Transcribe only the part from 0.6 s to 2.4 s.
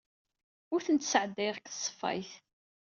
Ur ten-sɛeddayeɣ deg tṣeffayt.